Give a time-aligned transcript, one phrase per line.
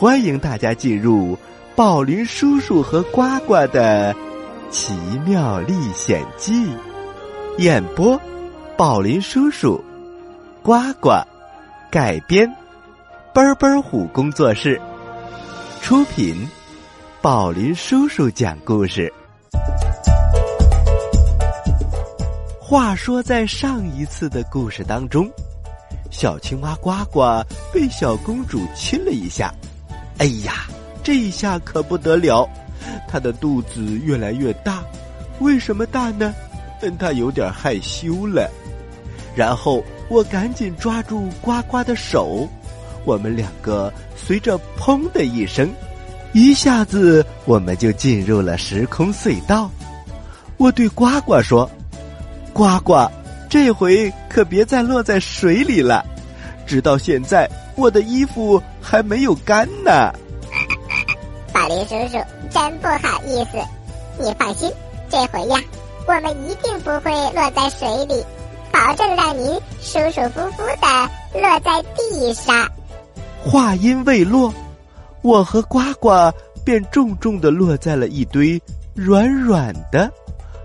[0.00, 1.36] 欢迎大家进入
[1.74, 4.14] 宝林叔叔和呱呱的
[4.70, 4.94] 奇
[5.26, 6.70] 妙历险记。
[7.58, 8.16] 演播：
[8.76, 9.84] 宝林叔叔，
[10.62, 11.10] 呱呱
[11.90, 12.48] 改编，
[13.34, 14.80] 奔奔虎工作室
[15.82, 16.46] 出品。
[17.20, 19.12] 宝林叔叔讲故事。
[22.60, 25.28] 话说，在上一次的故事当中，
[26.08, 27.44] 小青蛙呱呱
[27.74, 29.52] 被小公主亲了一下。
[30.18, 30.66] 哎呀，
[31.02, 32.48] 这一下可不得了，
[33.08, 34.82] 他的肚子越来越大。
[35.40, 36.34] 为什么大呢？
[36.82, 38.50] 嗯，他有点害羞了。
[39.36, 42.48] 然后我赶紧抓住呱呱的手，
[43.04, 45.68] 我们两个随着“砰”的一声，
[46.32, 49.70] 一下子我们就进入了时空隧道。
[50.56, 51.70] 我对呱呱说
[52.52, 53.08] ：“呱呱，
[53.48, 56.04] 这回可别再落在水里了。
[56.66, 57.48] 直到现在，
[57.78, 60.10] 我的衣服。”还没有干呢，
[61.52, 62.18] 宝林叔叔
[62.48, 63.58] 真不好意思。
[64.18, 64.72] 你放心，
[65.10, 65.60] 这回呀，
[66.06, 68.24] 我们一定不会落在水里，
[68.72, 72.66] 保证让您舒舒服服的落在地上。
[73.44, 74.54] 话音未落，
[75.20, 76.10] 我和呱呱
[76.64, 78.58] 便重重的落在了一堆
[78.94, 80.10] 软软的，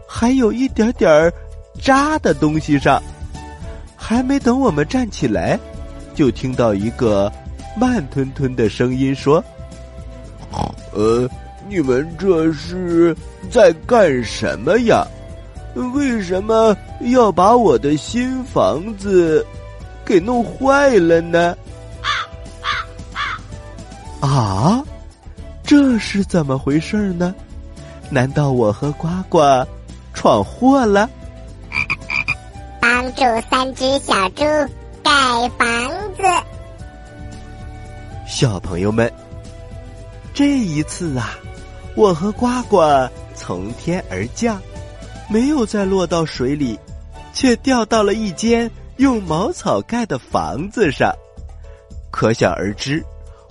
[0.07, 1.33] 还有一点点儿
[1.81, 3.03] 渣的东西上。
[3.97, 5.59] 还没等我们站起来，
[6.13, 7.31] 就听到一个。
[7.75, 9.43] 慢吞吞的声音说
[10.93, 11.27] ：“呃，
[11.67, 13.17] 你们这是
[13.49, 15.03] 在干什么呀？
[15.95, 19.43] 为什么要把我的新房子
[20.05, 21.57] 给弄坏了呢？”
[24.21, 24.83] 啊，
[25.63, 27.33] 这是怎么回事呢？
[28.11, 29.39] 难道我和呱呱
[30.13, 31.09] 闯祸了？
[32.79, 34.43] 帮助三只小猪
[35.13, 35.67] 盖房
[36.15, 36.23] 子。
[38.27, 39.11] 小朋友们，
[40.33, 41.37] 这一次啊，
[41.95, 42.81] 我和呱呱
[43.35, 44.59] 从天而降，
[45.29, 46.79] 没有再落到水里，
[47.31, 51.13] 却掉到了一间用茅草盖的房子上。
[52.09, 53.03] 可想而知，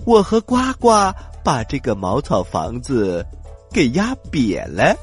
[0.05, 0.89] 我和呱呱
[1.45, 3.25] 把这个茅草房子
[3.71, 4.93] 给压瘪了。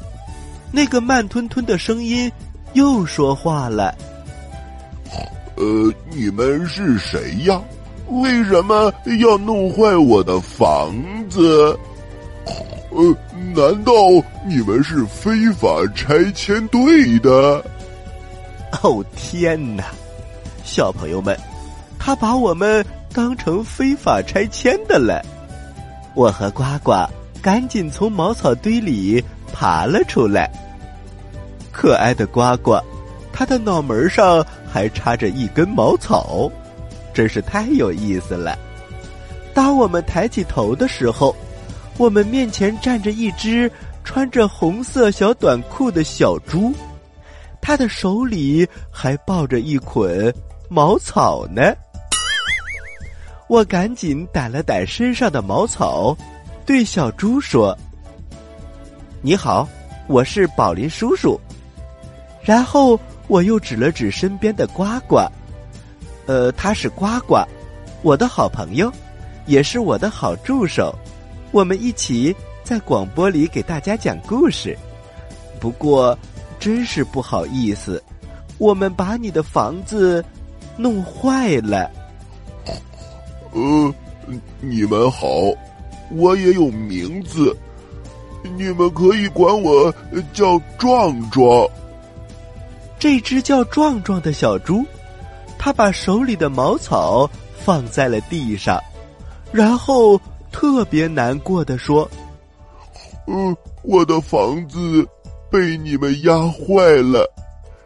[0.71, 2.31] 那个慢吞吞的声音
[2.75, 3.97] 又说话了
[5.61, 7.61] ：“呃，你们是谁呀？”
[8.09, 10.93] 为什么要弄坏我的房
[11.29, 11.79] 子？
[12.91, 13.17] 呃，
[13.55, 13.93] 难道
[14.45, 17.65] 你们是非法拆迁队的？
[18.83, 19.85] 哦天哪！
[20.65, 21.39] 小朋友们，
[22.01, 25.25] 他把我们当成非法拆迁的了。
[26.17, 26.93] 我和呱呱
[27.41, 29.23] 赶紧从茅草堆里
[29.53, 30.51] 爬了出来。
[31.71, 32.77] 可爱的呱呱，
[33.33, 36.51] 他的脑门上还插着一根茅草。
[37.13, 38.57] 真是太有意思了！
[39.53, 41.35] 当我们抬起头的时候，
[41.99, 43.71] 我们面前站着一只
[44.05, 46.73] 穿着红色小短裤的小猪，
[47.61, 50.33] 它的手里还抱着一捆
[50.69, 51.75] 茅草呢。
[53.49, 56.17] 我赶紧掸了掸身上的茅草，
[56.65, 57.77] 对小猪说
[59.21, 59.69] ：“你好，
[60.07, 61.39] 我是宝林叔叔。”
[62.41, 62.99] 然后
[63.31, 65.21] 我又指了指身边的呱呱。
[66.27, 67.37] 呃，他是呱呱，
[68.03, 68.93] 我的好朋友，
[69.47, 70.93] 也是我的好助手。
[71.53, 74.77] 我们一起在广播里给大家讲故事。
[75.61, 76.19] 不过，
[76.59, 78.03] 真是不好意思，
[78.59, 80.25] 我们把你的房子
[80.77, 81.89] 弄坏了。
[83.53, 83.95] 呃，
[84.61, 85.29] 你们好，
[86.17, 87.57] 我也有名字，
[88.57, 89.95] 你们可以管我
[90.33, 91.69] 叫壮壮。
[93.01, 94.87] 这只叫壮壮的小猪。
[95.59, 97.29] 他把手里的茅草
[97.59, 98.81] 放在了地上，
[99.53, 100.19] 然后
[100.51, 102.11] 特别难过的说
[103.29, 105.07] ：“嗯，我的房子
[105.51, 107.31] 被你们压坏了，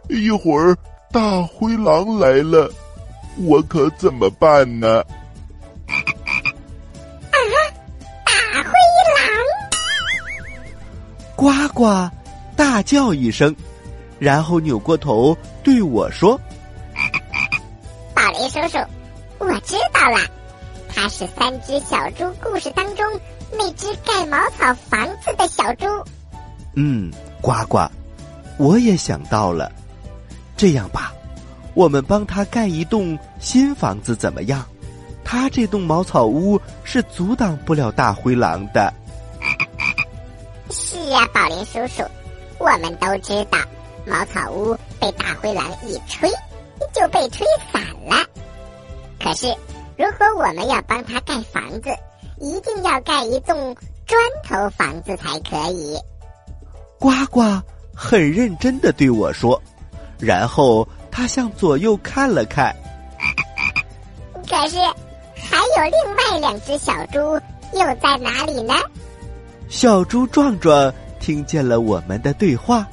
[0.09, 0.77] 一会儿
[1.11, 2.71] 大灰狼来了，
[3.39, 5.03] 我可怎么办呢？”
[5.91, 7.37] 啊！
[8.25, 8.71] 大灰
[9.17, 9.27] 狼！
[11.35, 12.09] 呱呱
[12.55, 13.53] 大叫一声，
[14.25, 16.41] 然后扭过头对我说。
[18.17, 18.79] 宝林叔叔，
[19.39, 20.19] 我知道了，
[20.89, 23.05] 他是三只小猪故事当中
[23.53, 25.85] 那只盖茅草房子的小猪。
[26.75, 27.13] 嗯，
[27.43, 27.87] 呱呱，
[28.57, 29.71] 我也想到了。
[30.57, 31.13] 这样吧，
[31.75, 34.65] 我们帮他盖一栋新房子怎么样？
[35.23, 38.93] 他这栋茅草屋是阻挡不了大灰狼的。
[40.71, 42.03] 是啊，宝林叔叔，
[42.59, 43.59] 我们都知道，
[44.07, 46.31] 茅草屋被大灰狼一吹。
[46.93, 48.25] 就被吹散了。
[49.21, 49.49] 可是，
[49.97, 51.89] 如果我们要帮他盖房子，
[52.39, 53.75] 一定要盖一栋
[54.07, 55.97] 砖头房子才可以。
[56.99, 57.41] 呱呱
[57.95, 59.61] 很认真的对我说，
[60.19, 62.75] 然后他向左右看了看。
[64.49, 64.77] 可是，
[65.35, 67.19] 还有另外两只小猪
[67.73, 68.75] 又在哪里呢？
[69.69, 72.87] 小猪壮壮听见了我们的对话，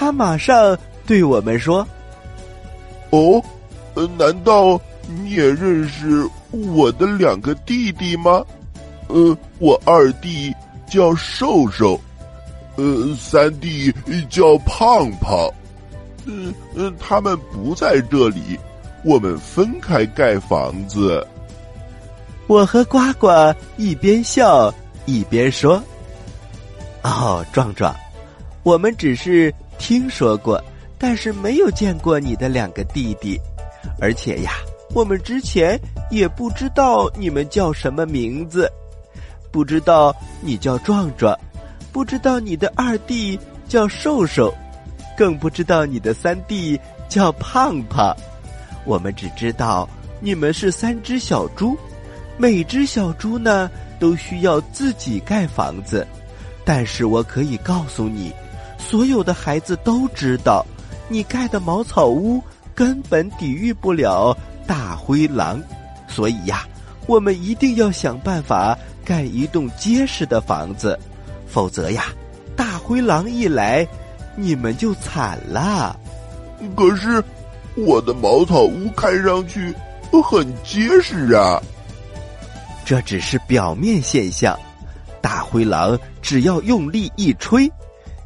[0.00, 0.74] 他马上
[1.06, 1.86] 对我们说
[3.12, 3.42] ：“哦，
[4.16, 8.42] 难道你也认识我的两个弟弟吗？
[9.08, 10.54] 呃，我二弟
[10.88, 12.00] 叫瘦瘦，
[12.76, 13.92] 呃，三弟
[14.30, 15.36] 叫胖胖。
[16.24, 18.58] 嗯嗯，他们不在这里。”
[19.04, 21.26] 我们分开盖房子。
[22.46, 23.28] 我和呱呱
[23.76, 24.72] 一边笑
[25.04, 25.82] 一边说
[27.04, 27.94] ：“哦，壮壮，
[28.62, 30.62] 我们只是听说过，
[30.98, 33.40] 但是没有见过你的两个弟弟，
[33.98, 34.52] 而且呀，
[34.94, 35.80] 我们之前
[36.10, 38.70] 也不知道你们叫什么名字，
[39.50, 41.36] 不知道你叫壮壮，
[41.90, 44.54] 不知道你的二弟叫瘦瘦，
[45.16, 46.78] 更不知道你的三弟
[47.08, 48.14] 叫胖胖。”
[48.84, 49.88] 我们只知道
[50.20, 51.76] 你们是三只小猪，
[52.36, 56.06] 每只小猪呢都需要自己盖房子。
[56.64, 58.32] 但是我可以告诉你，
[58.80, 60.64] 所有的孩子都知道，
[61.08, 62.42] 你盖的茅草屋
[62.74, 64.36] 根本抵御不了
[64.66, 65.62] 大灰狼。
[66.08, 66.66] 所以呀，
[67.06, 70.98] 我们一定要想办法盖一栋结实的房子，
[71.46, 72.06] 否则呀，
[72.56, 73.86] 大灰狼一来，
[74.34, 75.96] 你们就惨了。
[76.74, 77.22] 可是。
[77.76, 79.72] 我的茅草屋看上去
[80.24, 81.62] 很结实啊。
[82.84, 84.58] 这只是表面现象，
[85.22, 87.70] 大灰狼只要用力一吹，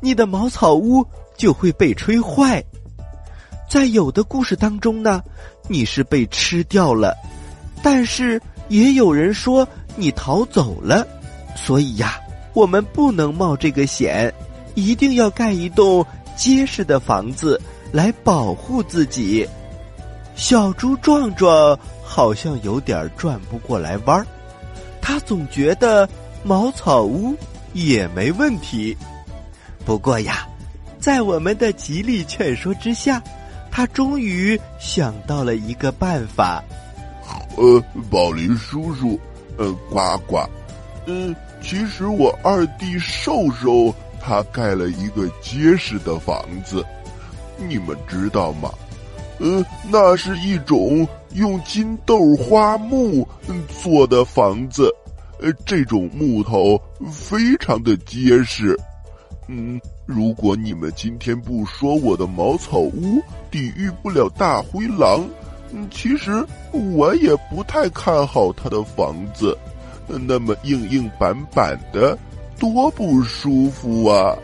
[0.04, 1.02] 你的茅草屋
[1.34, 2.62] 就会被吹坏。
[3.70, 5.22] 在有的故事当中呢，
[5.66, 7.16] 你是被吃掉了，
[7.82, 9.66] 但是也有人说
[9.96, 11.06] 你逃走了。
[11.56, 12.20] 所以呀，
[12.52, 14.30] 我们不能冒这个险，
[14.74, 16.04] 一定要盖一栋
[16.36, 17.58] 结实的房子。
[17.90, 19.48] 来保护自己，
[20.34, 24.26] 小猪壮壮好像有点转不过来弯儿，
[25.00, 26.06] 他总觉得
[26.42, 27.32] 茅草屋
[27.72, 28.96] 也没问题。
[29.84, 30.48] 不过呀，
[30.98, 33.22] 在我们的极力劝说之下，
[33.70, 36.62] 他终于想到了一个办法。
[37.56, 39.18] 呃，宝林叔叔，
[39.56, 40.38] 呃，呱呱，
[41.06, 46.84] 嗯，其实我二弟瘦瘦他盖了一个结实的房子。
[47.56, 48.70] 你们知道吗？
[49.38, 53.26] 呃，那是一种用金豆花木
[53.82, 54.90] 做的房子，
[55.40, 56.80] 呃，这种木头
[57.12, 58.78] 非常的结实。
[59.46, 65.24] 嗯，如果你们今天不说我的茅草屋抵御不了大灰狼，
[65.72, 69.56] 嗯，其实我也不太看好他的房子，
[70.06, 72.16] 那么硬硬板板的，
[72.58, 74.36] 多不舒服啊！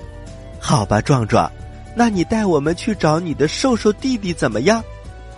[0.60, 1.50] 好吧，壮壮。
[1.96, 4.82] 那你带我们去找你的瘦瘦弟弟怎么样？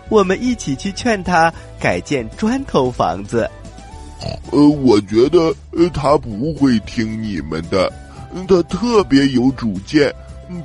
[0.09, 3.49] 我们一起去劝他改建砖头房子。
[4.21, 7.91] 呃，我觉得呃他不会听你们的，
[8.47, 10.15] 他特别有主见。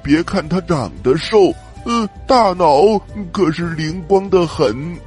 [0.04, 1.54] 别看他长得瘦，
[1.86, 3.00] 嗯，大脑
[3.32, 4.98] 可是灵光的很。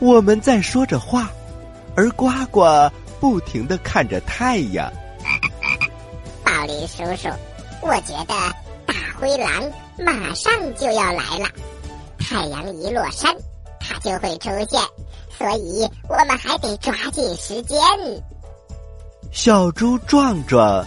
[0.00, 1.30] 我们在说着话，
[1.94, 2.64] 而呱呱
[3.20, 4.92] 不停的看着太阳。
[6.44, 7.28] 宝林叔叔，
[7.80, 8.52] 我觉得大。
[9.20, 9.48] 灰狼
[10.04, 11.46] 马上就要来了，
[12.18, 13.32] 太阳一落山，
[13.78, 14.82] 它就会出现，
[15.38, 17.78] 所以我们还得抓紧时间。
[19.30, 20.84] 小猪壮壮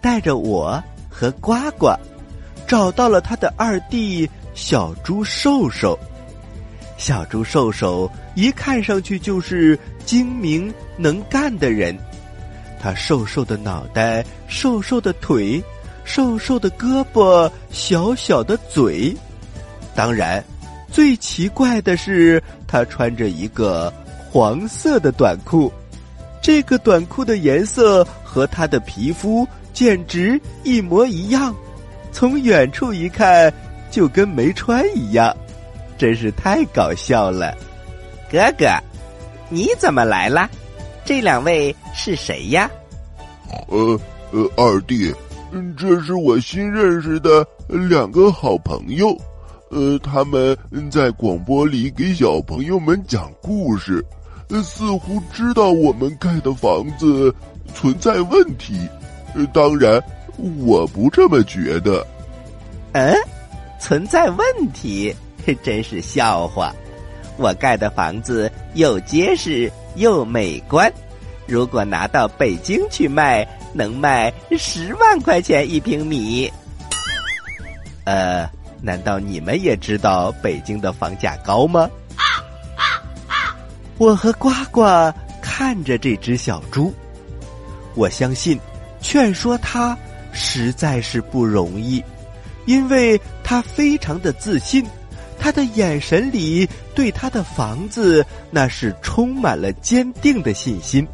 [0.00, 1.92] 带着我和呱呱
[2.66, 5.98] 找到了他的二弟小猪瘦瘦。
[6.96, 11.96] 小猪瘦瘦一看上去就是精明能干的人，
[12.80, 15.62] 他瘦瘦的脑袋，瘦瘦的腿。
[16.04, 19.14] 瘦瘦的胳膊，小小的嘴，
[19.94, 20.42] 当然，
[20.90, 23.92] 最奇怪的是，他穿着一个
[24.30, 25.70] 黄色的短裤，
[26.40, 29.46] 这个短裤的颜色和他的皮肤
[29.78, 31.54] 简直一模一样，
[32.10, 33.52] 从远处一看
[33.92, 35.32] 就跟没穿一样，
[35.96, 37.56] 真是太搞笑了。
[38.28, 38.66] 哥哥，
[39.48, 40.50] 你怎么来了？
[41.04, 42.68] 这两位是谁呀？
[43.68, 44.00] 呃
[44.32, 45.14] 呃，二弟。
[45.52, 49.16] 嗯，这是我新认识的两个好朋友，
[49.70, 50.58] 呃，他们
[50.90, 54.04] 在广播里给小朋友们讲故事，
[54.64, 57.32] 似乎知道我们盖的房子
[57.72, 58.76] 存在问题。
[59.46, 60.02] 当然，
[60.58, 62.06] 我不这么觉得。
[62.92, 63.14] 嗯，
[63.80, 65.14] 存在问题，
[65.62, 66.74] 真是笑话。
[67.36, 70.92] 我盖的房子又结实又美观，
[71.46, 76.52] 如果拿到北京去卖，能卖十万块钱一平米。
[78.04, 78.48] 呃，
[78.82, 81.88] 难道你们也知道北京的房价高吗？
[83.98, 84.82] 我和呱呱
[85.42, 86.94] 看着这只小猪，
[87.94, 88.58] 我相信，
[89.00, 89.96] 劝说他
[90.32, 92.02] 实在是不容易，
[92.66, 94.84] 因为他非常的自信，
[95.38, 101.06] 他的眼神里对他的房子那是充满了坚定的信心。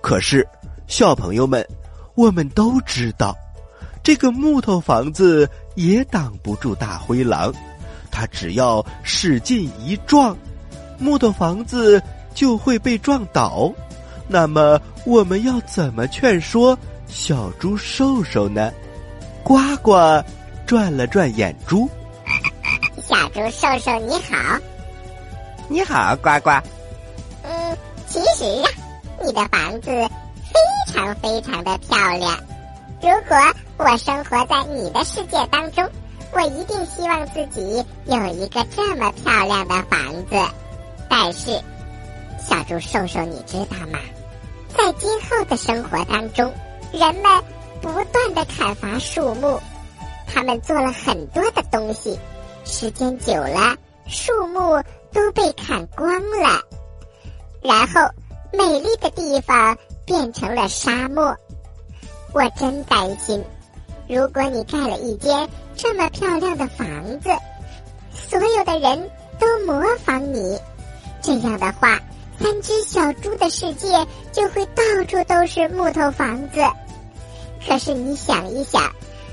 [0.00, 0.46] 可是，
[0.86, 1.66] 小朋友们，
[2.14, 3.36] 我们都知道。
[4.02, 7.52] 这个木头房子也挡不住大灰狼，
[8.10, 10.36] 他只要使劲一撞，
[10.98, 12.02] 木头房子
[12.34, 13.72] 就会被撞倒。
[14.28, 18.72] 那么我们要怎么劝说小猪瘦瘦呢？
[19.42, 19.92] 呱呱
[20.66, 21.88] 转了转眼珠，
[23.06, 24.58] 小猪瘦瘦你好，
[25.68, 26.50] 你好，呱呱。
[27.42, 28.70] 嗯，其实啊，
[29.22, 32.38] 你的房子非常非常的漂亮。
[33.02, 33.36] 如果
[33.76, 35.86] 我生活在你的世界当中，
[36.32, 40.54] 我一定希望自己有一个这么漂亮的房子。
[41.10, 41.60] 但是，
[42.40, 43.98] 小猪瘦瘦，你知道吗？
[44.76, 46.52] 在今后的生活当中，
[46.92, 47.44] 人们
[47.80, 49.58] 不断的砍伐树木，
[50.26, 52.18] 他们做了很多的东西，
[52.64, 53.76] 时间久了，
[54.06, 56.60] 树木都被砍光了，
[57.62, 58.00] 然后
[58.52, 61.34] 美丽的地方变成了沙漠。
[62.32, 63.42] 我真担心，
[64.08, 67.30] 如果你盖了一间这么漂亮的房子，
[68.12, 70.58] 所有的人都模仿你，
[71.22, 72.00] 这样的话，
[72.44, 73.88] 三只小猪的世界
[74.30, 76.60] 就会到处都是木头房子。
[77.66, 78.82] 可是你想一想，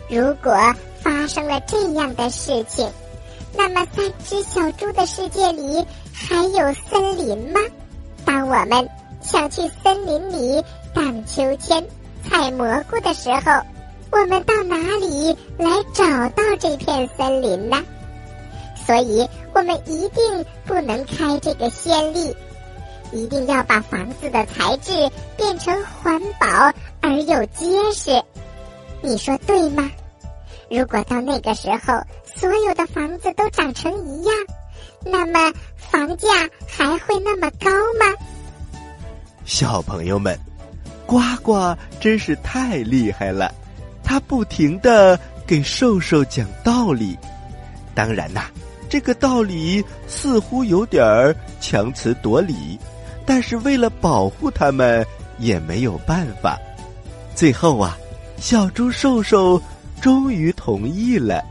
[0.08, 0.53] 如果
[1.01, 2.89] 发生了这样的事情，
[3.53, 7.60] 那么三只小猪的世界里还有森林吗？
[8.24, 8.89] 当我们
[9.22, 10.63] 想去森林里
[10.96, 11.86] 荡秋千。
[12.30, 13.62] 采蘑菇的时候，
[14.12, 17.84] 我们到哪里来找到这片森林呢？
[18.86, 22.34] 所以，我们一定不能开这个先例，
[23.12, 26.48] 一定要把房子的材质变成环保
[27.01, 28.22] 而又结实。
[29.01, 29.89] 你说对吗？
[30.70, 32.01] 如果到那个时候，
[32.36, 34.34] 所有的房子都长成一样，
[35.06, 36.27] 那么房价
[36.68, 38.15] 还会那么高吗？
[39.46, 40.38] 小朋友们。
[41.08, 43.53] 呱呱真是太厉害了，
[44.01, 47.18] 他不停的给瘦瘦讲道理。
[47.94, 48.44] 当然呐，
[48.88, 52.80] 这个道理似乎有点儿强词夺理，
[53.25, 55.06] 但是为了保护他们，
[55.40, 56.58] 也没有办法。
[57.36, 57.98] 最后啊，
[58.38, 59.62] 小猪瘦瘦
[60.01, 61.44] 终于同意了，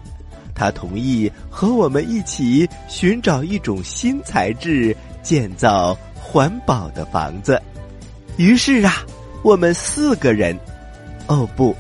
[0.55, 7.61] 他同意和我们一起寻找一种新材质，建造环保的房子。
[8.37, 9.05] 于是啊。
[9.43, 10.55] 我们四个人，
[11.27, 11.75] 哦不，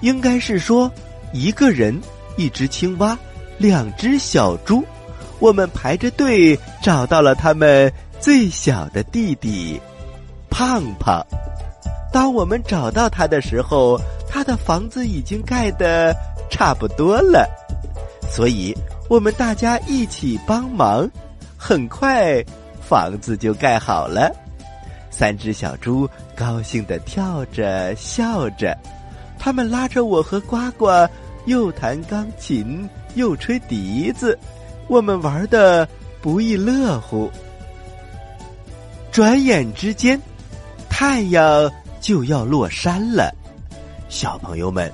[0.00, 0.90] 应该是说
[1.34, 2.00] 一个人，
[2.38, 3.14] 一只青蛙，
[3.58, 4.82] 两只小猪。
[5.38, 7.92] 我们排着队找到了他们
[8.24, 9.78] 最小的弟弟
[10.48, 11.22] 胖胖。
[12.10, 16.16] 当我们找到他的时候，他的房子已经盖的
[16.48, 17.46] 差不多了，
[18.30, 18.74] 所以
[19.10, 21.06] 我们大家一起帮忙，
[21.54, 22.42] 很快
[22.80, 24.34] 房子就盖好了。
[25.10, 28.74] 三只小猪高兴的跳着笑着，
[29.38, 31.06] 他们拉着我和呱呱，
[31.44, 34.38] 又弹钢琴又吹笛子，
[34.88, 35.86] 我们玩的
[36.22, 37.30] 不亦乐乎。
[39.14, 40.20] 转眼之间，
[40.90, 43.32] 太阳就要落山了，
[44.08, 44.92] 小朋友们，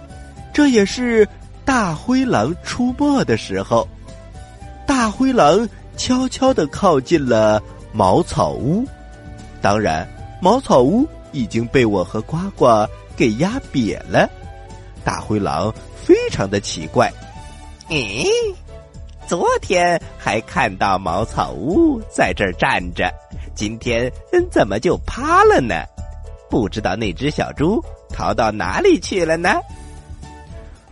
[0.53, 1.27] 这也是
[1.65, 3.89] 大灰狼出没的时候。
[4.87, 7.63] 大灰狼悄悄的靠近了
[7.95, 8.85] 茅草屋。
[9.63, 10.07] 当然，
[10.39, 12.87] 茅草屋已经被我和呱呱
[13.17, 14.29] 给压瘪了。
[15.03, 17.11] 大灰狼非常的奇怪，
[17.89, 18.29] 咦，
[19.27, 23.11] 昨天还看到茅草屋在这儿站着，
[23.61, 24.11] 今天
[24.51, 25.75] 怎么就趴了呢？
[26.49, 29.61] 不知道那只小猪逃到哪里去了呢？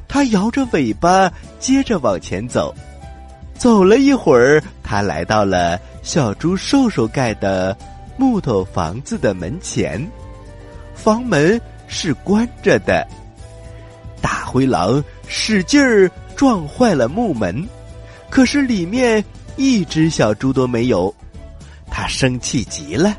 [0.06, 2.74] 它摇着尾巴，接着往前走。
[3.54, 7.74] 走了一会儿，它来到了小猪瘦瘦盖的。
[8.18, 10.06] 木头房子的门前，
[10.94, 13.02] 房门是关着的。
[14.20, 17.66] 大灰狼使劲儿撞坏了木门，
[18.28, 19.24] 可是里面
[19.56, 21.14] 一只小猪都没有。
[21.90, 23.16] 他生气极了，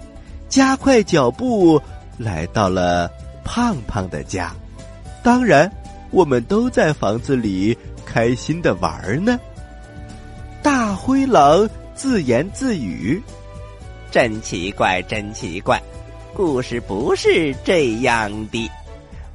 [0.48, 1.82] 加快脚步
[2.18, 3.10] 来到了
[3.44, 4.52] 胖胖的家。
[5.24, 5.72] 当然，
[6.12, 9.40] 我们都在房子里开心的玩呢。
[10.62, 13.22] 大灰狼自言自语。
[14.12, 15.80] 真奇怪，真奇怪！
[16.34, 18.70] 故事不是这样的。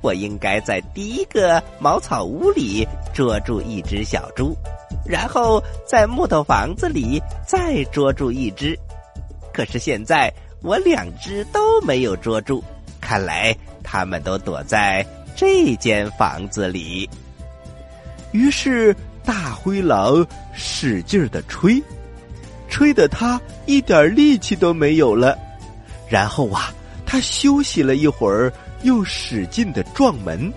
[0.01, 4.57] 我应该在第一个茅草屋里捉住一只小猪，
[5.07, 8.79] 然后在木头房子里再捉住一只。
[9.55, 10.31] 可是现在
[10.61, 12.63] 我两只都没有捉住，
[13.01, 15.03] 看来他们都躲在
[15.35, 17.09] 这间房子里。
[18.33, 18.95] 于是
[19.25, 21.83] 大灰狼使劲的吹，
[22.69, 25.39] 吹得他一点力气都没有了。
[26.09, 26.71] 然后啊，
[27.07, 28.53] 他休息了一会儿。
[28.83, 30.53] 又使劲的撞门，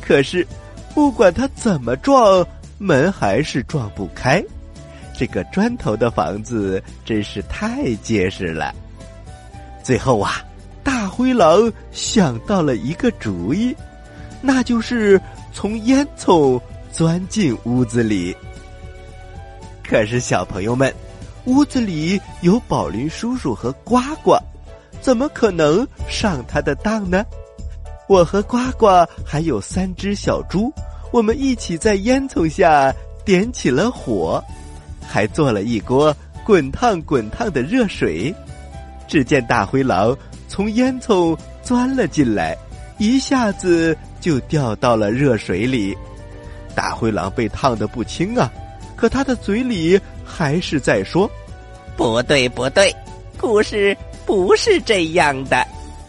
[0.00, 0.46] 可是
[0.94, 2.42] 不管他怎么撞，
[2.78, 4.42] 门还是撞不开。
[5.18, 8.74] 这个砖头的房子真是太结实了。
[9.82, 10.44] 最后啊，
[10.82, 13.74] 大灰狼想到了一个主意，
[14.40, 15.20] 那就是
[15.52, 16.60] 从烟囱
[16.92, 18.36] 钻进屋子里。
[19.88, 20.92] 可是小朋友们，
[21.44, 24.36] 屋子里有宝林叔叔和呱呱。
[25.00, 27.24] 怎么可能上他的当呢？
[28.08, 28.86] 我和呱呱
[29.24, 30.72] 还有三只小猪，
[31.12, 32.92] 我们一起在烟囱下
[33.24, 34.42] 点起了火，
[35.06, 38.34] 还做了一锅滚烫滚烫的热水。
[39.08, 40.16] 只见大灰狼
[40.48, 42.56] 从烟囱钻了进来，
[42.98, 45.96] 一下子就掉到了热水里。
[46.74, 48.50] 大灰狼被烫得不轻啊，
[48.96, 51.30] 可他的嘴里还是在说
[51.96, 52.94] ：“不对，不对，
[53.38, 53.96] 故事。”
[54.26, 55.64] 不是这样的，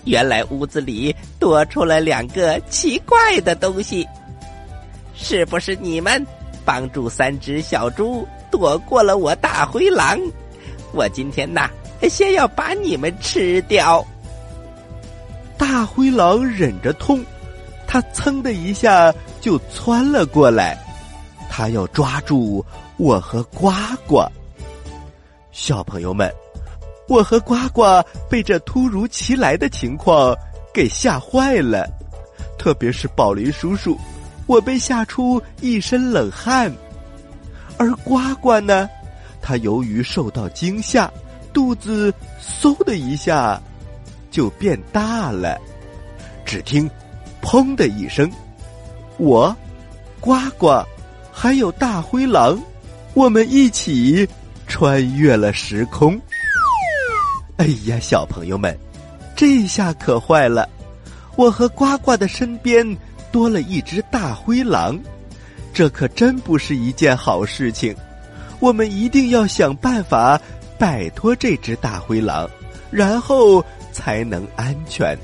[0.06, 4.08] 原来屋子里多出了两个奇怪的东西。
[5.14, 6.26] 是不是你们
[6.66, 10.20] 帮助三只小猪躲过了我大灰狼？
[10.94, 11.70] 我今天呐，
[12.10, 14.06] 先要把你们吃掉。
[15.58, 17.24] 大灰狼忍着痛，
[17.86, 20.78] 他噌的一下就窜了过来，
[21.50, 22.66] 他要抓住
[22.98, 23.72] 我和呱
[24.08, 24.24] 呱。
[25.52, 26.32] 小朋友们。
[27.10, 27.84] 我和呱呱
[28.30, 30.36] 被这突如其来的情况
[30.74, 31.88] 给吓坏了，
[32.60, 33.98] 特别是宝林叔叔，
[34.46, 36.70] 我被吓出一身冷汗。
[37.78, 38.90] 而呱呱呢，
[39.42, 41.12] 它由于受到惊吓，
[41.54, 42.14] 肚子
[42.62, 43.62] 嗖的一下
[44.32, 45.58] 就变大了。
[46.46, 46.90] 只听
[47.42, 48.32] “砰”的一声，
[49.18, 49.56] 我、
[50.20, 50.84] 呱呱
[51.32, 52.60] 还有大灰狼，
[53.14, 54.28] 我们一起
[54.68, 56.20] 穿越了时空。
[57.58, 58.78] 哎呀，小朋友们，
[59.36, 60.68] 这下可坏了！
[61.36, 62.86] 我和呱呱的身边
[63.32, 64.98] 多了一只大灰狼，
[65.78, 67.96] 这可真不是一件好事情。
[68.60, 70.42] 我们一定要想办法
[70.76, 72.50] 摆脱这只大灰狼，
[72.90, 75.16] 然后才能安全。